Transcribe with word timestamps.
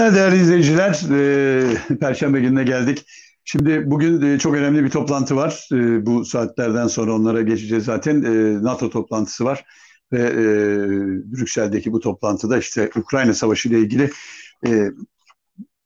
günler 0.00 0.14
değerli 0.14 0.42
izleyiciler. 0.42 1.00
Ee, 1.10 1.96
Perşembe 2.00 2.40
gününe 2.40 2.64
geldik. 2.64 3.06
Şimdi 3.44 3.90
bugün 3.90 4.22
e, 4.22 4.38
çok 4.38 4.54
önemli 4.54 4.84
bir 4.84 4.90
toplantı 4.90 5.36
var. 5.36 5.68
E, 5.72 6.06
bu 6.06 6.24
saatlerden 6.24 6.86
sonra 6.86 7.14
onlara 7.14 7.42
geçeceğiz 7.42 7.84
zaten. 7.84 8.22
E, 8.22 8.62
NATO 8.62 8.90
toplantısı 8.90 9.44
var 9.44 9.64
ve 10.12 10.20
e, 10.22 10.44
Brüksel'deki 11.32 11.92
bu 11.92 12.00
toplantıda 12.00 12.58
işte 12.58 12.90
Ukrayna 12.96 13.34
Savaşı 13.34 13.68
ile 13.68 13.78
ilgili 13.78 14.10
e, 14.66 14.90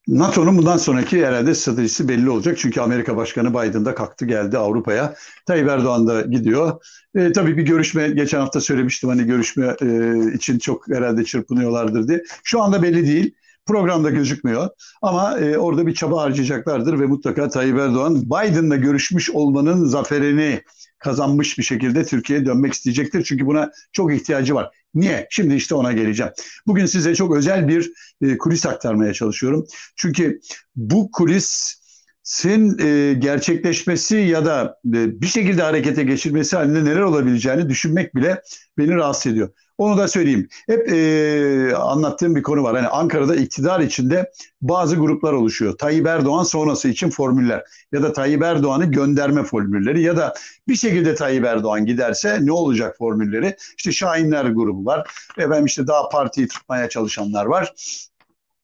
NATO'nun 0.09 0.59
bundan 0.59 0.77
sonraki 0.77 1.27
herhalde 1.27 1.55
stratejisi 1.55 2.09
belli 2.09 2.31
olacak. 2.31 2.59
Çünkü 2.59 2.81
Amerika 2.81 3.17
Başkanı 3.17 3.51
Biden 3.51 3.85
da 3.85 3.95
kalktı 3.95 4.27
geldi 4.27 4.59
Avrupa'ya. 4.59 5.15
Tayyip 5.47 5.69
Erdoğan 5.69 6.07
da 6.07 6.21
gidiyor. 6.21 6.85
E, 7.15 7.33
tabii 7.33 7.57
bir 7.57 7.63
görüşme, 7.63 8.09
geçen 8.09 8.41
hafta 8.41 8.61
söylemiştim 8.61 9.11
hani 9.11 9.25
görüşme 9.25 9.77
e, 9.83 10.13
için 10.35 10.59
çok 10.59 10.89
herhalde 10.89 11.25
çırpınıyorlardır 11.25 12.09
diye. 12.09 12.23
Şu 12.45 12.63
anda 12.63 12.83
belli 12.83 13.07
değil. 13.07 13.35
Programda 13.67 14.11
gözükmüyor 14.11 14.69
ama 15.03 15.39
e, 15.39 15.59
orada 15.59 15.87
bir 15.87 15.95
çaba 15.95 16.23
harcayacaklardır 16.23 17.01
ve 17.01 17.07
mutlaka 17.07 17.49
Tayyip 17.49 17.79
Erdoğan 17.79 18.23
Biden'la 18.23 18.77
görüşmüş 18.77 19.31
olmanın 19.31 19.85
zaferini 19.85 20.63
kazanmış 20.99 21.59
bir 21.59 21.63
şekilde 21.63 22.05
Türkiye'ye 22.05 22.47
dönmek 22.47 22.73
isteyecektir. 22.73 23.25
Çünkü 23.25 23.47
buna 23.47 23.71
çok 23.93 24.15
ihtiyacı 24.15 24.55
var. 24.55 24.71
Niye? 24.95 25.27
Şimdi 25.31 25.55
işte 25.55 25.75
ona 25.75 25.93
geleceğim. 25.93 26.33
Bugün 26.67 26.87
size 26.87 27.15
çok 27.15 27.37
özel 27.37 27.69
bir 27.69 27.93
e, 28.23 28.39
kulis 28.39 28.67
aktarmaya 28.67 29.13
çalışıyorum. 29.13 29.67
Çünkü 29.97 30.41
bu 30.77 31.11
kulis 31.11 31.75
sin 32.23 32.79
e, 32.79 33.15
gerçekleşmesi 33.15 34.17
ya 34.17 34.45
da 34.45 34.79
e, 34.87 35.21
bir 35.21 35.27
şekilde 35.27 35.63
harekete 35.63 36.05
geçirmesi 36.05 36.57
halinde 36.57 36.85
neler 36.85 37.01
olabileceğini 37.01 37.69
düşünmek 37.69 38.15
bile 38.15 38.43
beni 38.79 38.95
rahatsız 38.95 39.33
ediyor. 39.33 39.51
Onu 39.79 39.99
da 39.99 40.09
söyleyeyim. 40.09 40.49
Hep 40.67 40.89
e, 40.93 41.77
anlattığım 41.77 42.37
bir 42.37 42.43
konu 42.43 42.63
var. 42.63 42.77
Hani 42.77 42.89
Ankara'da 42.89 43.37
iktidar 43.37 43.81
içinde 43.81 44.33
bazı 44.63 44.97
gruplar 44.97 45.33
oluşuyor. 45.33 45.79
Tayyip 45.79 46.07
Erdoğan 46.07 46.43
sonrası 46.43 46.89
için 46.89 47.11
formüller 47.11 47.65
ya 47.93 48.03
da 48.03 48.13
Tayyip 48.13 48.43
Erdoğan'ı 48.43 48.85
gönderme 48.85 49.43
formülleri 49.43 50.03
ya 50.03 50.17
da 50.17 50.35
bir 50.69 50.77
şekilde 50.77 51.15
Tayyip 51.15 51.45
Erdoğan 51.45 51.87
giderse 51.87 52.39
ne 52.43 52.53
olacak 52.53 52.97
formülleri? 52.99 53.57
İşte 53.77 53.93
Şahinler 53.93 54.45
grubu 54.45 54.85
var. 54.85 55.11
Efendim 55.39 55.67
işte 55.67 55.87
daha 55.87 56.09
partiyi 56.09 56.49
tutmaya 56.49 56.89
çalışanlar 56.89 57.47
var 57.47 57.73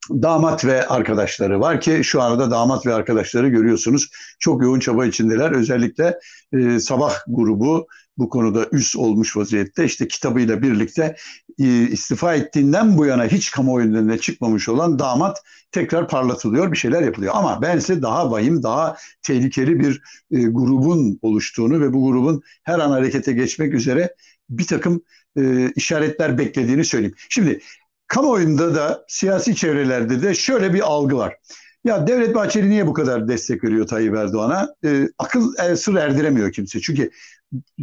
damat 0.09 0.65
ve 0.65 0.87
arkadaşları 0.87 1.59
var 1.59 1.81
ki 1.81 2.01
şu 2.03 2.21
anda 2.21 2.51
damat 2.51 2.85
ve 2.85 2.93
arkadaşları 2.93 3.49
görüyorsunuz. 3.49 4.09
Çok 4.39 4.63
yoğun 4.63 4.79
çaba 4.79 5.05
içindeler. 5.05 5.51
Özellikle 5.51 6.19
e, 6.53 6.79
sabah 6.79 7.13
grubu 7.27 7.87
bu 8.17 8.29
konuda 8.29 8.67
üs 8.71 8.95
olmuş 8.95 9.37
vaziyette. 9.37 9.85
İşte 9.85 10.07
kitabıyla 10.07 10.61
birlikte 10.61 11.15
e, 11.59 11.87
istifa 11.87 12.35
ettiğinden 12.35 12.97
bu 12.97 13.05
yana 13.05 13.25
hiç 13.25 13.51
kamuoyu 13.51 13.85
önüne 13.87 14.17
çıkmamış 14.17 14.69
olan 14.69 14.99
damat 14.99 15.43
tekrar 15.71 16.07
parlatılıyor, 16.07 16.71
bir 16.71 16.77
şeyler 16.77 17.01
yapılıyor. 17.01 17.33
Ama 17.35 17.61
ben 17.61 17.79
size 17.79 18.01
daha 18.01 18.31
vahim, 18.31 18.63
daha 18.63 18.95
tehlikeli 19.21 19.79
bir 19.79 20.01
e, 20.31 20.43
grubun 20.43 21.19
oluştuğunu 21.21 21.81
ve 21.81 21.93
bu 21.93 22.11
grubun 22.11 22.41
her 22.63 22.79
an 22.79 22.91
harekete 22.91 23.33
geçmek 23.33 23.73
üzere 23.73 24.15
bir 24.49 24.67
takım 24.67 25.01
e, 25.37 25.71
işaretler 25.75 26.37
beklediğini 26.37 26.85
söyleyeyim. 26.85 27.15
Şimdi 27.29 27.59
kamuoyunda 28.07 28.75
da 28.75 29.05
siyasi 29.07 29.55
çevrelerde 29.55 30.21
de 30.21 30.33
şöyle 30.33 30.73
bir 30.73 30.79
algı 30.79 31.17
var. 31.17 31.35
Ya 31.83 32.07
Devlet 32.07 32.35
Bahçeli 32.35 32.69
niye 32.69 32.87
bu 32.87 32.93
kadar 32.93 33.27
destek 33.27 33.63
veriyor 33.63 33.87
Tayyip 33.87 34.15
Erdoğan'a? 34.15 34.75
E, 34.85 35.09
akıl 35.17 35.53
e, 35.57 35.75
sır 35.75 35.95
erdiremiyor 35.95 36.51
kimse. 36.51 36.81
Çünkü 36.81 37.11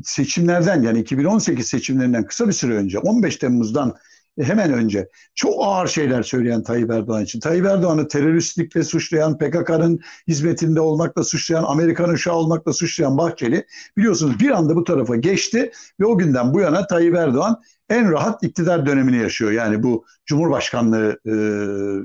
seçimlerden 0.05 0.83
yani 0.83 1.00
2018 1.00 1.67
seçimlerinden 1.67 2.27
kısa 2.27 2.48
bir 2.48 2.52
süre 2.52 2.74
önce 2.74 2.98
15 2.98 3.36
Temmuz'dan 3.36 3.96
hemen 4.40 4.73
önce 4.73 5.08
çok 5.34 5.55
ağır 5.58 5.86
şeyler 5.86 6.23
söyleyen 6.23 6.62
Tayyip 6.62 6.90
Erdoğan 6.90 7.24
için. 7.24 7.40
Tayyip 7.40 7.67
Erdoğan'ı 7.67 8.08
teröristlikle 8.08 8.84
suçlayan, 8.84 9.39
PKK'nın 9.39 10.01
hizmetinde 10.28 10.80
olmakla 10.80 11.24
suçlayan, 11.24 11.64
Amerika'nın 11.64 12.12
uşağı 12.12 12.34
olmakla 12.34 12.73
suçlayan 12.73 13.18
Bahçeli 13.18 13.67
biliyorsunuz 13.96 14.40
bir 14.40 14.51
anda 14.51 14.77
bu 14.77 14.84
tarafa 14.84 15.17
geçti 15.17 15.73
ve 16.01 16.07
o 16.07 16.18
günden 16.18 16.55
bu 16.55 16.61
yana 16.61 16.86
Tayyip 16.86 17.14
Erdoğan 17.14 17.62
en 17.90 18.12
rahat 18.12 18.42
iktidar 18.42 18.86
dönemini 18.86 19.17
yaşıyor. 19.17 19.51
Yani 19.51 19.83
bu 19.83 20.05
Cumhurbaşkanlığı 20.27 21.18
e, 21.27 21.34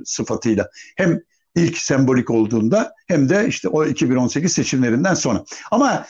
sıfatıyla. 0.05 0.69
Hem 0.95 1.19
ilk 1.55 1.77
sembolik 1.77 2.29
olduğunda 2.29 2.93
hem 3.07 3.29
de 3.29 3.47
işte 3.47 3.69
o 3.69 3.85
2018 3.85 4.53
seçimlerinden 4.53 5.13
sonra. 5.13 5.43
Ama 5.71 6.05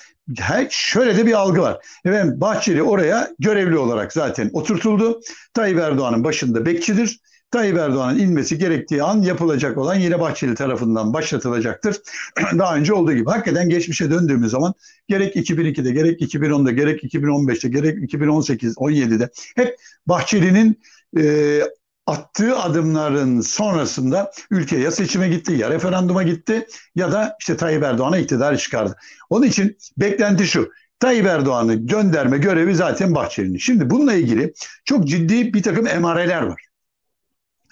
şöyle 0.70 1.18
de 1.18 1.26
bir 1.26 1.34
algı 1.34 1.62
var. 1.62 1.86
Efendim 2.06 2.42
Bahçeli 2.42 2.84
oraya 2.84 3.32
görevli 3.40 3.78
olarak 3.78 4.14
zaten 4.14 4.50
oturtuldu. 4.54 5.22
Tayyip 5.54 5.80
Erdoğan'ın 5.80 6.24
başında 6.24 6.66
bekçidir. 6.66 7.20
Tayyip 7.52 7.78
Erdoğan'ın 7.78 8.20
inmesi 8.20 8.58
gerektiği 8.58 9.04
an 9.04 9.22
yapılacak 9.22 9.78
olan 9.78 9.96
yine 9.96 10.20
Bahçeli 10.20 10.56
tarafından 10.56 11.14
başlatılacaktır. 11.14 11.98
Daha 12.58 12.76
önce 12.76 12.94
olduğu 12.94 13.14
gibi. 13.14 13.30
Hakikaten 13.30 13.70
geçmişe 13.70 14.12
döndüğümüz 14.12 14.52
zaman 14.52 14.74
gerek 15.08 15.36
2002'de, 15.36 15.92
gerek 15.92 16.22
2010'da, 16.22 16.72
gerek 16.72 17.04
2015'te, 17.04 17.70
gerek 17.70 18.04
2018, 18.04 18.74
17'de 18.74 19.30
hep 19.56 19.76
Bahçeli'nin 20.08 20.82
e, 21.18 21.62
attığı 22.08 22.58
adımların 22.58 23.42
sonrasında 23.42 24.32
ülke 24.52 24.78
ya 24.78 24.92
seçime 24.92 25.30
gitti 25.30 25.54
ya 25.54 25.70
referanduma 25.70 26.24
gitti 26.24 26.68
ya 26.96 27.12
da 27.12 27.36
işte 27.40 27.58
Tayyip 27.58 27.84
Erdoğan'a 27.84 28.18
iktidar 28.18 28.58
çıkardı. 28.58 28.96
Onun 29.30 29.46
için 29.46 29.78
beklenti 29.98 30.48
şu. 30.48 30.72
Tayyip 31.00 31.26
Erdoğan'ı 31.26 31.76
gönderme 31.76 32.38
görevi 32.38 32.76
zaten 32.76 33.16
Bahçeli'nin. 33.16 33.58
Şimdi 33.58 33.90
bununla 33.90 34.14
ilgili 34.14 34.54
çok 34.86 35.08
ciddi 35.08 35.54
bir 35.54 35.64
takım 35.64 35.88
emareler 35.88 36.42
var. 36.42 36.66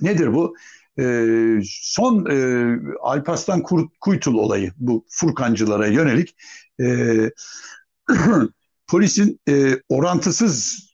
Nedir 0.02 0.34
bu? 0.34 0.56
Ee, 1.00 1.59
son 1.66 2.25
e, 2.25 2.80
Alparslan 3.02 3.64
Kuytul 4.02 4.36
olayı 4.36 4.74
bu 4.78 5.06
Furkancılara 5.09 5.88
yönelik 5.88 6.36
e, 6.81 7.18
polisin 8.88 9.40
e, 9.50 9.81
orantısız 9.90 10.88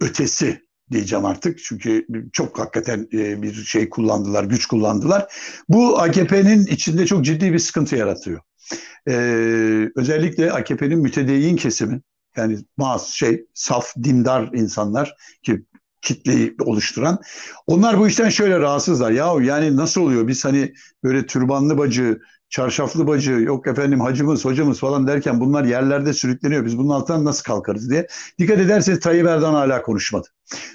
ötesi 0.00 0.69
diyeceğim 0.92 1.24
artık. 1.24 1.58
Çünkü 1.58 2.06
çok 2.32 2.58
hakikaten 2.58 3.08
e, 3.12 3.42
bir 3.42 3.54
şey 3.54 3.88
kullandılar, 3.88 4.44
güç 4.44 4.66
kullandılar. 4.66 5.34
Bu 5.68 6.00
AKP'nin 6.00 6.66
içinde 6.66 7.06
çok 7.06 7.24
ciddi 7.24 7.52
bir 7.52 7.58
sıkıntı 7.58 7.96
yaratıyor. 7.96 8.40
Ee, 9.08 9.88
özellikle 9.96 10.52
AKP'nin 10.52 10.98
mütedeyyin 10.98 11.56
kesimi 11.56 12.00
yani 12.36 12.58
bazı 12.78 13.16
şey 13.16 13.46
saf 13.54 13.94
dindar 14.02 14.50
insanlar 14.52 15.14
ki 15.42 15.64
kitleyi 16.02 16.56
oluşturan. 16.64 17.18
Onlar 17.66 17.98
bu 17.98 18.08
işten 18.08 18.28
şöyle 18.28 18.58
rahatsızlar. 18.58 19.10
Ya 19.10 19.34
yani 19.42 19.76
nasıl 19.76 20.00
oluyor? 20.00 20.28
Biz 20.28 20.44
hani 20.44 20.74
böyle 21.04 21.26
türbanlı 21.26 21.78
bacı, 21.78 22.20
çarşaflı 22.48 23.06
bacı, 23.06 23.32
yok 23.32 23.66
efendim 23.66 24.00
hacımız, 24.00 24.44
hocamız 24.44 24.78
falan 24.78 25.06
derken 25.06 25.40
bunlar 25.40 25.64
yerlerde 25.64 26.12
sürükleniyor. 26.12 26.64
Biz 26.64 26.78
bunun 26.78 26.90
altından 26.90 27.24
nasıl 27.24 27.44
kalkarız 27.44 27.90
diye. 27.90 28.06
Dikkat 28.38 28.58
ederseniz 28.58 29.00
Tayyip 29.00 29.26
Erdoğan 29.26 29.54
hala 29.54 29.82
konuşmadı. 29.82 30.28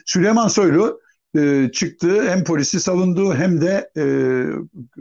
Süleyman 0.06 0.48
Soylu 0.48 1.02
e, 1.38 1.70
çıktı 1.74 2.30
hem 2.30 2.44
polisi 2.44 2.80
savundu 2.80 3.34
hem 3.34 3.62
de 3.62 3.92
e, 3.98 4.04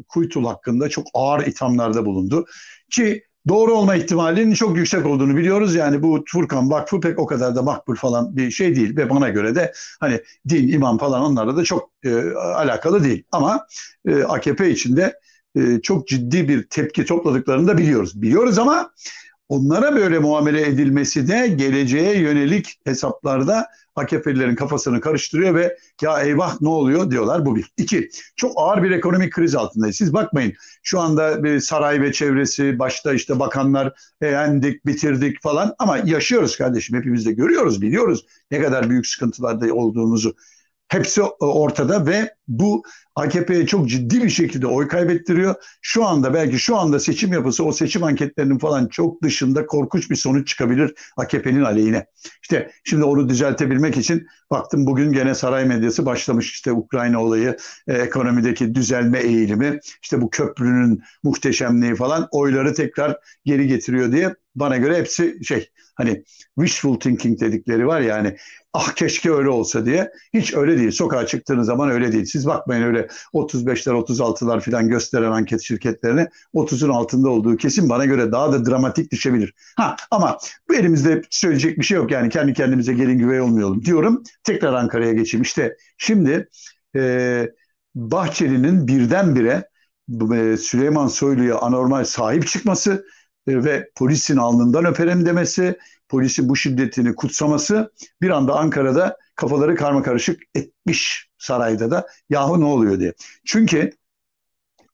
Kuytul 0.08 0.44
hakkında 0.44 0.88
çok 0.88 1.06
ağır 1.14 1.46
ithamlarda 1.46 2.06
bulundu. 2.06 2.46
Ki 2.90 3.24
doğru 3.48 3.72
olma 3.74 3.94
ihtimalinin 3.94 4.54
çok 4.54 4.76
yüksek 4.76 5.06
olduğunu 5.06 5.36
biliyoruz. 5.36 5.74
Yani 5.74 6.02
bu 6.02 6.24
Furkan 6.28 6.70
Vakfı 6.70 7.00
pek 7.00 7.18
o 7.18 7.26
kadar 7.26 7.56
da 7.56 7.62
makbul 7.62 7.94
falan 7.96 8.36
bir 8.36 8.50
şey 8.50 8.76
değil 8.76 8.96
ve 8.96 9.10
bana 9.10 9.28
göre 9.28 9.54
de 9.54 9.72
hani 10.00 10.20
din, 10.48 10.68
imam 10.68 10.98
falan 10.98 11.22
onlarla 11.22 11.56
da 11.56 11.64
çok 11.64 11.90
e, 12.04 12.34
alakalı 12.34 13.04
değil. 13.04 13.24
Ama 13.32 13.66
e, 14.08 14.22
AKP 14.22 14.70
içinde 14.70 15.20
e, 15.56 15.80
çok 15.82 16.08
ciddi 16.08 16.48
bir 16.48 16.68
tepki 16.68 17.04
topladıklarını 17.04 17.68
da 17.68 17.78
biliyoruz. 17.78 18.22
Biliyoruz 18.22 18.58
ama 18.58 18.90
onlara 19.54 19.96
böyle 19.96 20.18
muamele 20.18 20.66
edilmesi 20.66 21.28
de 21.28 21.48
geleceğe 21.48 22.18
yönelik 22.18 22.80
hesaplarda 22.84 23.66
AKP'lilerin 23.96 24.54
kafasını 24.54 25.00
karıştırıyor 25.00 25.54
ve 25.54 25.76
ya 26.02 26.22
eyvah 26.22 26.60
ne 26.60 26.68
oluyor 26.68 27.10
diyorlar 27.10 27.46
bu 27.46 27.56
bir. 27.56 27.72
İki, 27.76 28.08
çok 28.36 28.52
ağır 28.56 28.82
bir 28.82 28.90
ekonomik 28.90 29.32
kriz 29.32 29.54
altındayız. 29.54 29.96
Siz 29.96 30.12
bakmayın 30.12 30.52
şu 30.82 31.00
anda 31.00 31.44
bir 31.44 31.60
saray 31.60 32.00
ve 32.00 32.12
çevresi 32.12 32.78
başta 32.78 33.14
işte 33.14 33.38
bakanlar 33.38 33.92
beğendik, 34.20 34.86
bitirdik 34.86 35.42
falan 35.42 35.74
ama 35.78 35.98
yaşıyoruz 35.98 36.56
kardeşim 36.56 36.98
hepimiz 36.98 37.26
de 37.26 37.32
görüyoruz, 37.32 37.82
biliyoruz 37.82 38.26
ne 38.50 38.62
kadar 38.62 38.90
büyük 38.90 39.06
sıkıntılarda 39.06 39.74
olduğumuzu. 39.74 40.34
Hepsi 40.94 41.22
ortada 41.40 42.06
ve 42.06 42.34
bu 42.48 42.82
AKP'ye 43.14 43.66
çok 43.66 43.88
ciddi 43.88 44.22
bir 44.22 44.30
şekilde 44.30 44.66
oy 44.66 44.88
kaybettiriyor. 44.88 45.54
Şu 45.82 46.04
anda 46.04 46.34
belki 46.34 46.58
şu 46.58 46.76
anda 46.76 47.00
seçim 47.00 47.32
yapısı 47.32 47.64
o 47.64 47.72
seçim 47.72 48.04
anketlerinin 48.04 48.58
falan 48.58 48.86
çok 48.86 49.22
dışında 49.22 49.66
korkunç 49.66 50.10
bir 50.10 50.16
sonuç 50.16 50.48
çıkabilir 50.48 50.94
AKP'nin 51.16 51.62
aleyhine. 51.62 52.06
İşte 52.42 52.70
şimdi 52.84 53.04
onu 53.04 53.28
düzeltebilmek 53.28 53.96
için 53.96 54.26
baktım 54.50 54.86
bugün 54.86 55.12
gene 55.12 55.34
saray 55.34 55.64
medyası 55.64 56.06
başlamış 56.06 56.52
işte 56.52 56.72
Ukrayna 56.72 57.22
olayı, 57.22 57.56
e, 57.88 57.92
ekonomideki 57.92 58.74
düzelme 58.74 59.18
eğilimi, 59.18 59.78
işte 60.02 60.20
bu 60.20 60.30
köprünün 60.30 61.02
muhteşemliği 61.22 61.94
falan 61.94 62.28
oyları 62.30 62.74
tekrar 62.74 63.16
geri 63.44 63.66
getiriyor 63.66 64.12
diye 64.12 64.34
bana 64.56 64.76
göre 64.76 64.96
hepsi 64.98 65.44
şey 65.44 65.68
hani 65.94 66.24
wishful 66.58 67.00
thinking 67.00 67.40
dedikleri 67.40 67.86
var 67.86 68.00
ya 68.00 68.16
hani 68.16 68.36
ah 68.72 68.92
keşke 68.92 69.32
öyle 69.32 69.48
olsa 69.48 69.86
diye. 69.86 70.12
Hiç 70.34 70.54
öyle 70.54 70.78
değil. 70.78 70.90
Sokağa 70.90 71.26
çıktığınız 71.26 71.66
zaman 71.66 71.90
öyle 71.90 72.12
değil. 72.12 72.24
Siz 72.24 72.46
bakmayın 72.46 72.82
öyle 72.82 73.08
35'ler 73.34 73.90
36'lar 73.90 74.60
falan 74.60 74.88
gösteren 74.88 75.30
anket 75.30 75.62
şirketlerine 75.62 76.28
30'un 76.54 76.90
altında 76.90 77.28
olduğu 77.28 77.56
kesin 77.56 77.88
bana 77.88 78.04
göre 78.04 78.32
daha 78.32 78.52
da 78.52 78.66
dramatik 78.66 79.12
düşebilir. 79.12 79.54
Ha 79.76 79.96
ama 80.10 80.38
bu 80.68 80.74
elimizde 80.74 81.22
söyleyecek 81.30 81.78
bir 81.78 81.84
şey 81.84 81.96
yok 81.96 82.10
yani 82.10 82.28
kendi 82.28 82.54
kendimize 82.54 82.92
gelin 82.92 83.18
güvey 83.18 83.40
olmayalım 83.40 83.84
diyorum. 83.84 84.22
Tekrar 84.44 84.72
Ankara'ya 84.72 85.12
geçeyim. 85.12 85.42
İşte 85.42 85.76
şimdi 85.98 86.48
e, 86.96 87.48
Bahçeli'nin 87.94 88.88
birdenbire 88.88 89.68
e, 90.34 90.56
Süleyman 90.56 91.06
Soylu'ya 91.06 91.58
anormal 91.58 92.04
sahip 92.04 92.46
çıkması 92.46 93.04
ve 93.48 93.90
polisin 93.94 94.36
alnından 94.36 94.84
öperim 94.84 95.26
demesi, 95.26 95.78
polisi 96.08 96.48
bu 96.48 96.56
şiddetini 96.56 97.14
kutsaması 97.14 97.92
bir 98.22 98.30
anda 98.30 98.54
Ankara'da 98.56 99.16
kafaları 99.34 99.76
karma 99.76 100.02
karışık 100.02 100.42
etmiş 100.54 101.28
sarayda 101.38 101.90
da 101.90 102.06
yahu 102.30 102.60
ne 102.60 102.64
oluyor 102.64 103.00
diye. 103.00 103.12
Çünkü 103.44 103.92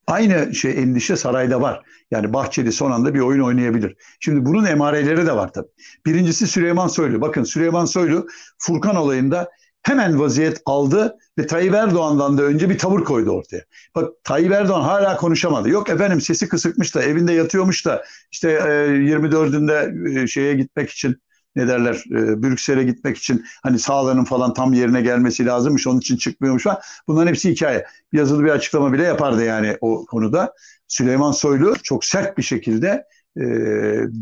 aynı 0.07 0.55
şey 0.55 0.83
endişe 0.83 1.17
sarayda 1.17 1.61
var. 1.61 1.83
Yani 2.11 2.33
Bahçeli 2.33 2.73
son 2.73 2.91
anda 2.91 3.15
bir 3.15 3.21
oyun 3.21 3.41
oynayabilir. 3.43 3.97
Şimdi 4.21 4.45
bunun 4.45 4.65
emareleri 4.65 5.27
de 5.27 5.37
var 5.37 5.53
tabii. 5.53 5.69
Birincisi 6.07 6.47
Süleyman 6.47 6.89
Soylu. 6.89 7.21
Bakın 7.21 7.45
Süleyman 7.45 7.85
Soylu 7.85 8.27
Furkan 8.59 8.97
olayında 8.97 9.51
hemen 9.91 10.21
vaziyet 10.21 10.63
aldı 10.67 11.19
ve 11.39 11.47
Tayyip 11.47 11.75
Erdoğan'dan 11.75 12.39
da 12.39 12.43
önce 12.43 12.71
bir 12.71 12.79
tavır 12.79 13.05
koydu 13.05 13.31
ortaya. 13.31 13.65
Bak 13.95 14.11
Tayyip 14.25 14.53
Erdoğan 14.53 14.83
hala 14.83 15.17
konuşamadı. 15.17 15.69
Yok 15.69 15.91
efendim 15.91 16.21
sesi 16.21 16.49
kısıkmış 16.49 16.95
da 16.95 17.03
evinde 17.03 17.33
yatıyormuş 17.33 17.87
da 17.87 18.05
işte 18.33 18.51
e, 18.51 18.55
24'ünde 19.11 20.23
e, 20.23 20.27
şeye 20.27 20.55
gitmek 20.55 20.91
için 20.91 21.17
ne 21.57 21.69
derler 21.69 21.95
e, 21.95 22.43
Brüksel'e 22.43 22.85
gitmek 22.85 23.17
için 23.17 23.45
hani 23.63 23.79
sağlığının 23.79 24.25
falan 24.25 24.55
tam 24.55 24.73
yerine 24.73 25.03
gelmesi 25.03 25.47
lazımmış 25.47 25.87
onun 25.87 26.01
için 26.01 26.17
çıkmıyormuş 26.17 26.63
falan. 26.63 26.79
Bunların 27.09 27.29
hepsi 27.29 27.51
hikaye. 27.51 27.87
Yazılı 28.13 28.45
bir 28.45 28.51
açıklama 28.51 28.93
bile 28.93 29.03
yapardı 29.03 29.45
yani 29.45 29.77
o 29.81 30.07
konuda. 30.07 30.55
Süleyman 30.89 31.33
Soylu 31.33 31.75
çok 31.83 32.05
sert 32.05 32.39
bir 32.39 32.43
şekilde 32.43 33.05
e, 33.37 33.43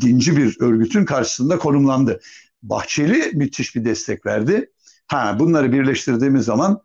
dinci 0.00 0.36
bir 0.36 0.56
örgütün 0.60 1.04
karşısında 1.04 1.58
konumlandı. 1.58 2.20
Bahçeli 2.62 3.30
müthiş 3.34 3.76
bir 3.76 3.84
destek 3.84 4.26
verdi. 4.26 4.70
Ha 5.08 5.36
bunları 5.38 5.72
birleştirdiğimiz 5.72 6.44
zaman 6.44 6.82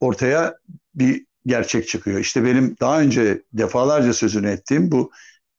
ortaya 0.00 0.54
bir 0.94 1.26
gerçek 1.46 1.88
çıkıyor. 1.88 2.20
İşte 2.20 2.44
benim 2.44 2.76
daha 2.80 3.00
önce 3.00 3.42
defalarca 3.52 4.12
sözünü 4.12 4.48
ettiğim 4.50 4.92
bu 4.92 5.10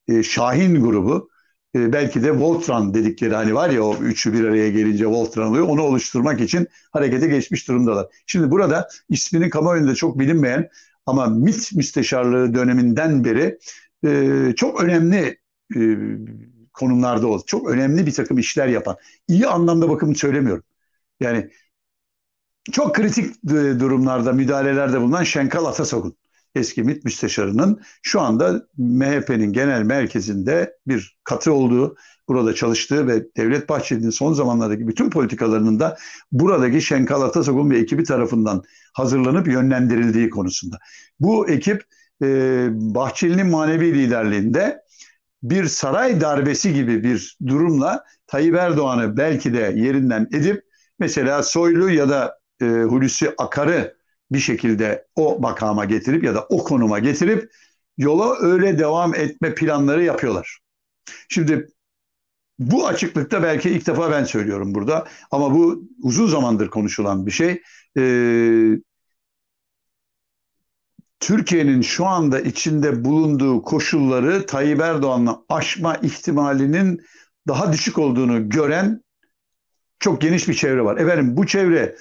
e, 0.07 0.23
Şahin 0.23 0.81
grubu 0.81 1.29
e, 1.75 1.93
belki 1.93 2.23
de 2.23 2.39
Voltran 2.39 2.93
dedikleri 2.93 3.35
hani 3.35 3.55
var 3.55 3.69
ya 3.69 3.83
o 3.83 3.95
üçü 3.97 4.33
bir 4.33 4.43
araya 4.45 4.69
gelince 4.69 5.05
Voltran 5.05 5.47
oluyor. 5.47 5.67
Onu 5.67 5.81
oluşturmak 5.81 6.41
için 6.41 6.67
harekete 6.91 7.27
geçmiş 7.27 7.67
durumdalar. 7.67 8.07
Şimdi 8.27 8.51
burada 8.51 8.89
isminin 9.09 9.49
kamuoyunda 9.49 9.95
çok 9.95 10.19
bilinmeyen 10.19 10.69
ama 11.05 11.25
MİT 11.27 11.73
müsteşarlığı 11.75 12.53
döneminden 12.53 13.23
beri 13.25 13.59
e, 14.05 14.53
çok 14.55 14.83
önemli 14.83 15.37
e, 15.75 15.79
konumlarda 16.73 17.27
oldu. 17.27 17.43
Çok 17.47 17.69
önemli 17.69 18.05
bir 18.05 18.13
takım 18.13 18.37
işler 18.37 18.67
yapan. 18.67 18.97
İyi 19.27 19.47
anlamda 19.47 19.89
bakın 19.89 20.13
söylemiyorum. 20.13 20.63
Yani 21.19 21.49
çok 22.71 22.95
kritik 22.95 23.35
e, 23.45 23.79
durumlarda 23.79 24.33
müdahalelerde 24.33 25.01
bulunan 25.01 25.23
Şenkal 25.23 25.65
Atasok'un 25.65 26.17
eski 26.55 26.83
MİT 26.83 27.03
müsteşarının 27.03 27.81
şu 28.01 28.21
anda 28.21 28.67
MHP'nin 28.77 29.53
genel 29.53 29.83
merkezinde 29.83 30.77
bir 30.87 31.17
katı 31.23 31.53
olduğu, 31.53 31.95
burada 32.27 32.55
çalıştığı 32.55 33.07
ve 33.07 33.25
Devlet 33.37 33.69
Bahçeli'nin 33.69 34.09
son 34.09 34.33
zamanlardaki 34.33 34.87
bütün 34.87 35.09
politikalarının 35.09 35.79
da 35.79 35.97
buradaki 36.31 36.81
Şenkal 36.81 37.21
Atasok'un 37.21 37.69
ve 37.69 37.79
ekibi 37.79 38.03
tarafından 38.03 38.63
hazırlanıp 38.93 39.47
yönlendirildiği 39.47 40.29
konusunda. 40.29 40.77
Bu 41.19 41.49
ekip 41.49 41.83
e, 42.23 42.67
Bahçeli'nin 42.71 43.47
manevi 43.47 43.93
liderliğinde 43.93 44.83
bir 45.43 45.65
saray 45.65 46.21
darbesi 46.21 46.73
gibi 46.73 47.03
bir 47.03 47.37
durumla 47.47 48.03
Tayyip 48.27 48.55
Erdoğan'ı 48.55 49.17
belki 49.17 49.53
de 49.53 49.73
yerinden 49.75 50.27
edip 50.33 50.63
mesela 50.99 51.43
Soylu 51.43 51.89
ya 51.89 52.09
da 52.09 52.42
e, 52.61 52.65
Hulusi 52.65 53.33
Akar'ı 53.37 53.97
bir 54.31 54.39
şekilde 54.39 55.07
o 55.15 55.39
makama 55.39 55.85
getirip 55.85 56.23
ya 56.23 56.35
da 56.35 56.45
o 56.49 56.63
konuma 56.63 56.99
getirip 56.99 57.51
yola 57.97 58.35
öyle 58.39 58.79
devam 58.79 59.15
etme 59.15 59.55
planları 59.55 60.03
yapıyorlar. 60.03 60.59
Şimdi 61.29 61.67
bu 62.59 62.87
açıklıkta 62.87 63.43
belki 63.43 63.69
ilk 63.69 63.87
defa 63.87 64.11
ben 64.11 64.23
söylüyorum 64.23 64.75
burada 64.75 65.07
ama 65.31 65.53
bu 65.53 65.83
uzun 66.03 66.27
zamandır 66.27 66.69
konuşulan 66.69 67.25
bir 67.25 67.31
şey. 67.31 67.61
Ee, 67.97 68.79
Türkiye'nin 71.19 71.81
şu 71.81 72.05
anda 72.05 72.39
içinde 72.39 73.05
bulunduğu 73.05 73.61
koşulları 73.61 74.45
Tayyip 74.45 74.81
Erdoğan'la 74.81 75.43
aşma 75.49 75.95
ihtimalinin 75.95 77.01
daha 77.47 77.73
düşük 77.73 77.97
olduğunu 77.97 78.49
gören 78.49 79.03
çok 79.99 80.21
geniş 80.21 80.47
bir 80.47 80.53
çevre 80.53 80.83
var. 80.83 80.97
Efendim 80.97 81.37
bu 81.37 81.47
çevre 81.47 81.95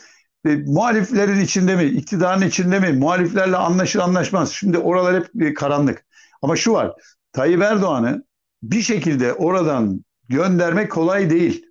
e, 0.45 0.57
muhaliflerin 0.57 1.41
içinde 1.41 1.77
mi, 1.77 1.85
iktidarın 1.85 2.43
içinde 2.43 2.81
mi, 2.81 2.93
muhaliflerle 2.93 3.57
anlaşır 3.57 4.01
anlaşmaz. 4.01 4.53
Şimdi 4.53 4.79
oralar 4.79 5.17
hep 5.17 5.31
bir 5.35 5.55
karanlık. 5.55 6.07
Ama 6.43 6.57
şu 6.57 6.73
var, 6.73 6.93
Tayyip 7.33 7.63
Erdoğan'ı 7.63 8.25
bir 8.63 8.83
şekilde 8.83 9.33
oradan 9.33 10.05
göndermek 10.29 10.93
kolay 10.93 11.31
değil. 11.31 11.67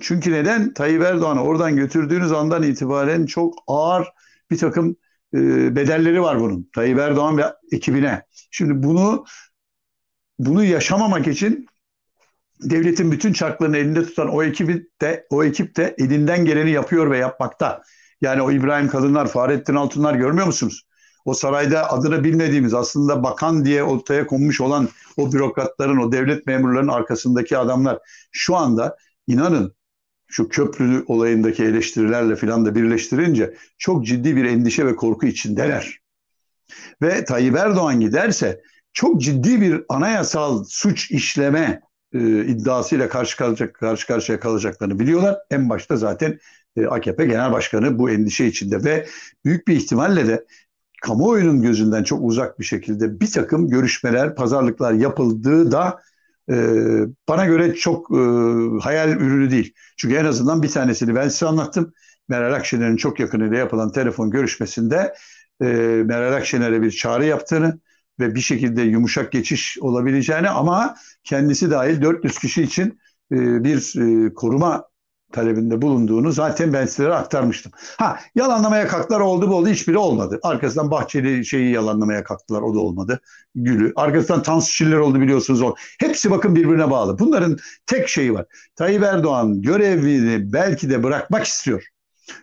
Çünkü 0.00 0.32
neden? 0.32 0.74
Tayyip 0.74 1.02
Erdoğan'ı 1.02 1.42
oradan 1.42 1.76
götürdüğünüz 1.76 2.32
andan 2.32 2.62
itibaren 2.62 3.26
çok 3.26 3.54
ağır 3.66 4.08
bir 4.50 4.58
takım 4.58 4.96
e, 5.34 5.76
bedelleri 5.76 6.22
var 6.22 6.40
bunun. 6.40 6.70
Tayyip 6.74 6.98
Erdoğan 6.98 7.38
ve 7.38 7.44
ekibine. 7.72 8.22
Şimdi 8.50 8.82
bunu 8.82 9.24
bunu 10.38 10.64
yaşamamak 10.64 11.26
için 11.26 11.66
devletin 12.60 13.12
bütün 13.12 13.32
çarklarını 13.32 13.76
elinde 13.76 14.06
tutan 14.06 14.28
o 14.28 14.42
ekibi 14.42 14.86
de 15.00 15.26
o 15.30 15.44
ekip 15.44 15.76
de 15.76 15.94
elinden 15.98 16.44
geleni 16.44 16.70
yapıyor 16.70 17.10
ve 17.10 17.18
yapmakta. 17.18 17.82
Yani 18.20 18.42
o 18.42 18.50
İbrahim 18.50 18.88
Kadınlar, 18.88 19.28
Fahrettin 19.28 19.74
Altunlar 19.74 20.14
görmüyor 20.14 20.46
musunuz? 20.46 20.86
O 21.24 21.34
sarayda 21.34 21.92
adını 21.92 22.24
bilmediğimiz 22.24 22.74
aslında 22.74 23.22
bakan 23.22 23.64
diye 23.64 23.82
ortaya 23.82 24.26
konmuş 24.26 24.60
olan 24.60 24.88
o 25.16 25.32
bürokratların, 25.32 25.96
o 25.96 26.12
devlet 26.12 26.46
memurlarının 26.46 26.92
arkasındaki 26.92 27.58
adamlar 27.58 27.98
şu 28.32 28.56
anda 28.56 28.96
inanın 29.26 29.74
şu 30.26 30.48
köprü 30.48 31.04
olayındaki 31.06 31.64
eleştirilerle 31.64 32.36
filan 32.36 32.64
da 32.64 32.74
birleştirince 32.74 33.54
çok 33.78 34.06
ciddi 34.06 34.36
bir 34.36 34.44
endişe 34.44 34.86
ve 34.86 34.96
korku 34.96 35.26
içindeler. 35.26 35.98
Ve 37.02 37.24
Tayyip 37.24 37.56
Erdoğan 37.56 38.00
giderse 38.00 38.60
çok 38.92 39.20
ciddi 39.20 39.60
bir 39.60 39.84
anayasal 39.88 40.64
suç 40.68 41.10
işleme 41.10 41.80
e, 42.12 42.44
iddiasıyla 42.44 43.08
karşı 43.08 43.36
kalacak 43.36 43.74
karşı 43.74 44.06
karşıya 44.06 44.40
kalacaklarını 44.40 44.98
biliyorlar. 44.98 45.36
En 45.50 45.68
başta 45.68 45.96
zaten 45.96 46.38
e, 46.76 46.86
AKP 46.86 47.26
Genel 47.26 47.52
Başkanı 47.52 47.98
bu 47.98 48.10
endişe 48.10 48.46
içinde 48.46 48.84
ve 48.84 49.06
büyük 49.44 49.68
bir 49.68 49.76
ihtimalle 49.76 50.28
de 50.28 50.44
kamuoyunun 51.02 51.62
gözünden 51.62 52.02
çok 52.02 52.22
uzak 52.22 52.60
bir 52.60 52.64
şekilde 52.64 53.20
bir 53.20 53.30
takım 53.30 53.68
görüşmeler, 53.68 54.34
pazarlıklar 54.34 54.92
yapıldığı 54.92 55.72
da 55.72 56.02
e, 56.50 56.54
bana 57.28 57.46
göre 57.46 57.74
çok 57.74 58.10
e, 58.10 58.20
hayal 58.82 59.10
ürünü 59.10 59.50
değil. 59.50 59.74
Çünkü 59.96 60.16
en 60.16 60.24
azından 60.24 60.62
bir 60.62 60.68
tanesini 60.68 61.14
ben 61.14 61.28
size 61.28 61.46
anlattım. 61.46 61.92
Meral 62.28 62.52
Akşener'in 62.52 62.96
çok 62.96 63.20
yakınıyla 63.20 63.58
yapılan 63.58 63.92
telefon 63.92 64.30
görüşmesinde 64.30 65.14
e, 65.62 65.64
Meral 66.04 66.32
Akşener'e 66.32 66.82
bir 66.82 66.90
çağrı 66.90 67.24
yaptığını, 67.26 67.80
ve 68.20 68.34
bir 68.34 68.40
şekilde 68.40 68.82
yumuşak 68.82 69.32
geçiş 69.32 69.78
olabileceğini 69.80 70.48
ama 70.48 70.96
kendisi 71.24 71.70
dahil 71.70 72.02
400 72.02 72.38
kişi 72.38 72.62
için 72.62 72.98
e, 73.32 73.64
bir 73.64 74.00
e, 74.00 74.34
koruma 74.34 74.88
talebinde 75.32 75.82
bulunduğunu 75.82 76.32
zaten 76.32 76.72
ben 76.72 76.86
sizlere 76.86 77.14
aktarmıştım. 77.14 77.72
Ha 77.98 78.18
yalanlamaya 78.34 78.88
kalktılar 78.88 79.20
oldu 79.20 79.50
bu 79.50 79.54
oldu 79.54 79.68
hiçbiri 79.68 79.98
olmadı. 79.98 80.40
Arkasından 80.42 80.90
Bahçeli 80.90 81.46
şeyi 81.46 81.72
yalanlamaya 81.72 82.24
kalktılar 82.24 82.62
o 82.62 82.74
da 82.74 82.78
olmadı. 82.78 83.20
Gülü. 83.54 83.92
Arkasından 83.96 84.42
Tansu 84.42 84.72
Çiller 84.72 84.96
oldu 84.96 85.20
biliyorsunuz 85.20 85.62
o. 85.62 85.74
Hepsi 86.00 86.30
bakın 86.30 86.54
birbirine 86.54 86.90
bağlı. 86.90 87.18
Bunların 87.18 87.56
tek 87.86 88.08
şeyi 88.08 88.34
var. 88.34 88.46
Tayyip 88.76 89.02
Erdoğan 89.02 89.62
görevini 89.62 90.52
belki 90.52 90.90
de 90.90 91.02
bırakmak 91.02 91.44
istiyor. 91.44 91.84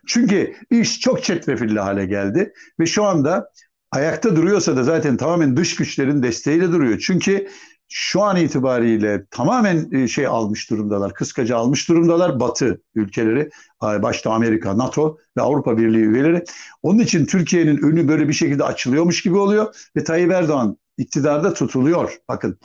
Çünkü 0.08 0.56
iş 0.72 1.00
çok 1.00 1.24
çetrefilli 1.24 1.80
hale 1.80 2.06
geldi 2.06 2.54
ve 2.80 2.86
şu 2.86 3.04
anda 3.04 3.52
ayakta 3.92 4.36
duruyorsa 4.36 4.78
da 4.78 4.84
zaten 4.84 5.18
tamamen 5.18 5.58
dış 5.58 5.76
güçlerin 5.76 6.24
desteğiyle 6.24 6.72
duruyor. 6.72 7.00
Çünkü 7.00 7.48
şu 7.90 8.22
an 8.22 8.38
itibariyle 8.38 9.26
tamamen 9.32 9.92
e, 9.92 10.08
şey 10.08 10.28
almış 10.28 10.70
durumdalar, 10.70 11.14
kıskacı 11.14 11.58
almış 11.58 11.90
durumdalar 11.90 12.40
Batı 12.40 12.82
ülkeleri, 12.96 13.50
başta 13.82 14.32
Amerika, 14.32 14.78
NATO 14.78 15.18
ve 15.38 15.42
Avrupa 15.42 15.78
Birliği 15.78 16.06
üyeleri. 16.06 16.44
Onun 16.84 17.00
için 17.00 17.26
Türkiye'nin 17.26 17.78
önü 17.78 18.08
böyle 18.08 18.28
bir 18.28 18.34
şekilde 18.34 18.64
açılıyormuş 18.64 19.22
gibi 19.22 19.38
oluyor 19.38 19.76
ve 19.96 20.04
Tayyip 20.04 20.32
Erdoğan 20.32 20.78
iktidarda 20.98 21.54
tutuluyor. 21.54 22.18
Bakın 22.30 22.60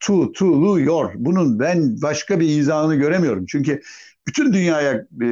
tutuluyor. 0.00 1.12
Bunun 1.14 1.58
ben 1.58 2.02
başka 2.02 2.40
bir 2.40 2.48
izahını 2.48 2.94
göremiyorum. 2.94 3.46
Çünkü 3.46 3.80
bütün 4.28 4.52
dünyaya 4.52 4.92
e, 5.22 5.28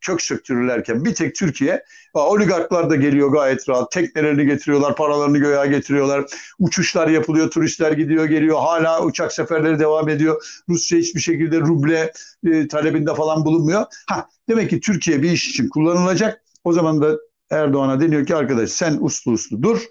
kök 0.00 0.22
söktürürlerken 0.22 1.04
bir 1.04 1.14
tek 1.14 1.34
Türkiye 1.34 1.84
oligarklar 2.14 2.90
da 2.90 2.96
geliyor 2.96 3.32
gayet 3.32 3.68
rahat. 3.68 3.92
Teknelerini 3.92 4.46
getiriyorlar, 4.46 4.96
paralarını 4.96 5.38
göğe 5.38 5.66
getiriyorlar. 5.66 6.24
Uçuşlar 6.58 7.08
yapılıyor, 7.08 7.50
turistler 7.50 7.92
gidiyor 7.92 8.24
geliyor. 8.24 8.58
Hala 8.58 9.04
uçak 9.04 9.32
seferleri 9.32 9.78
devam 9.78 10.08
ediyor. 10.08 10.62
Rusya 10.68 10.98
hiçbir 10.98 11.20
şekilde 11.20 11.60
ruble 11.60 12.12
e, 12.46 12.68
talebinde 12.68 13.14
falan 13.14 13.44
bulunmuyor. 13.44 13.84
Ha, 14.08 14.28
demek 14.48 14.70
ki 14.70 14.80
Türkiye 14.80 15.22
bir 15.22 15.30
iş 15.30 15.48
için 15.50 15.68
kullanılacak. 15.68 16.42
O 16.64 16.72
zaman 16.72 17.02
da 17.02 17.18
Erdoğan'a 17.50 18.00
deniyor 18.00 18.26
ki 18.26 18.36
arkadaş 18.36 18.70
sen 18.70 18.98
uslu 19.00 19.32
uslu 19.32 19.62
dur. 19.62 19.82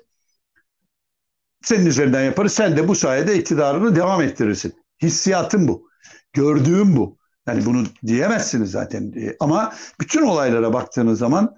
Senin 1.64 1.86
üzerinden 1.86 2.24
yaparız. 2.24 2.54
Sen 2.54 2.78
de 2.78 2.88
bu 2.88 2.96
sayede 2.96 3.40
iktidarını 3.40 3.96
devam 3.96 4.22
ettirirsin. 4.22 4.74
Hissiyatım 5.02 5.68
bu. 5.68 5.90
Gördüğüm 6.34 6.98
bu. 6.98 7.18
Yani 7.48 7.66
bunu 7.66 7.84
diyemezsiniz 8.06 8.72
zaten. 8.72 9.14
Ama 9.40 9.74
bütün 10.02 10.22
olaylara 10.22 10.74
baktığınız 10.74 11.20
zaman 11.20 11.58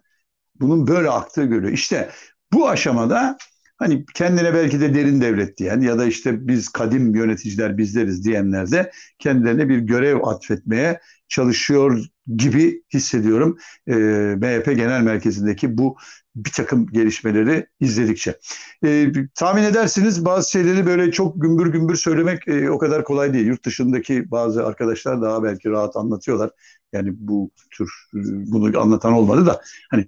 bunun 0.59 0.87
böyle 0.87 1.09
aktığı 1.09 1.43
görülüyor. 1.43 1.73
İşte 1.73 2.09
bu 2.53 2.69
aşamada 2.69 3.37
hani 3.77 4.05
kendine 4.15 4.53
belki 4.53 4.81
de 4.81 4.93
derin 4.95 5.21
devlet 5.21 5.57
diyen 5.57 5.81
ya 5.81 5.97
da 5.99 6.05
işte 6.05 6.47
biz 6.47 6.69
kadim 6.69 7.15
yöneticiler 7.15 7.77
bizleriz 7.77 8.25
diyenler 8.25 8.71
de 8.71 8.91
kendilerine 9.19 9.69
bir 9.69 9.77
görev 9.77 10.23
atfetmeye 10.23 10.99
çalışıyor 11.27 12.05
gibi 12.37 12.83
hissediyorum 12.93 13.57
e, 13.87 13.93
MHP 14.35 14.65
Genel 14.65 15.01
Merkezi'ndeki 15.01 15.77
bu 15.77 15.97
bir 16.35 16.51
takım 16.51 16.87
gelişmeleri 16.87 17.67
izledikçe. 17.79 18.37
E, 18.85 19.11
tahmin 19.35 19.63
edersiniz 19.63 20.25
bazı 20.25 20.51
şeyleri 20.51 20.85
böyle 20.85 21.11
çok 21.11 21.41
gümbür 21.41 21.67
gümbür 21.67 21.95
söylemek 21.95 22.47
e, 22.47 22.69
o 22.69 22.77
kadar 22.77 23.03
kolay 23.03 23.33
değil. 23.33 23.47
Yurt 23.47 23.65
dışındaki 23.65 24.31
bazı 24.31 24.65
arkadaşlar 24.65 25.21
daha 25.21 25.43
belki 25.43 25.69
rahat 25.69 25.95
anlatıyorlar. 25.95 26.49
Yani 26.93 27.09
bu 27.15 27.51
tür 27.71 27.89
e, 28.13 28.19
bunu 28.51 28.79
anlatan 28.81 29.13
olmadı 29.13 29.45
da 29.45 29.61
hani 29.91 30.07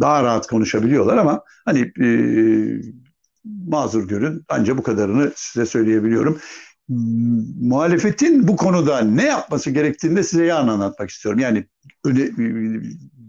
daha 0.00 0.22
rahat 0.22 0.46
konuşabiliyorlar 0.46 1.16
ama 1.16 1.44
hani 1.64 1.92
e, 2.00 2.06
mazur 3.44 4.08
görün 4.08 4.44
ancak 4.48 4.78
bu 4.78 4.82
kadarını 4.82 5.32
size 5.36 5.66
söyleyebiliyorum. 5.66 6.38
Muhalefetin 7.60 8.48
bu 8.48 8.56
konuda 8.56 9.00
ne 9.00 9.24
yapması 9.24 9.70
gerektiğini 9.70 10.16
de 10.16 10.22
size 10.22 10.44
yarın 10.44 10.68
anlatmak 10.68 11.10
istiyorum. 11.10 11.40
Yani 11.40 11.66
öyle 12.04 12.30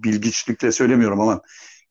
bilgiçlikle 0.04 0.72
söylemiyorum 0.72 1.20
ama 1.22 1.42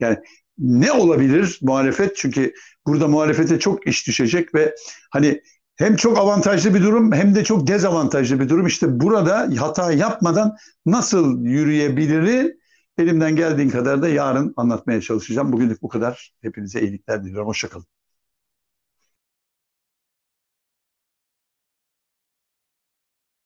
yani 0.03 0.19
ne 0.59 0.93
olabilir 0.93 1.59
muhalefet? 1.63 2.17
Çünkü 2.17 2.55
burada 2.87 3.09
muhalefete 3.09 3.59
çok 3.59 3.87
iş 3.87 4.07
düşecek 4.07 4.55
ve 4.55 4.75
hani 5.11 5.43
hem 5.77 5.97
çok 5.97 6.19
avantajlı 6.19 6.75
bir 6.75 6.83
durum 6.83 7.13
hem 7.13 7.35
de 7.35 7.45
çok 7.45 7.67
dezavantajlı 7.67 8.41
bir 8.41 8.49
durum. 8.49 8.67
İşte 8.67 9.01
burada 9.01 9.49
hata 9.59 9.93
yapmadan 9.93 10.57
nasıl 10.87 11.45
yürüyebilir? 11.45 12.55
Elimden 12.99 13.37
geldiğin 13.37 13.71
kadar 13.71 14.03
da 14.03 14.09
yarın 14.09 14.55
anlatmaya 14.57 15.01
çalışacağım. 15.01 15.53
Bugünlük 15.53 15.83
bu 15.83 15.89
kadar. 15.89 16.33
Hepinize 16.43 16.81
iyilikler 16.81 17.25
diliyorum. 17.25 17.49
Hoşçakalın. 17.49 17.87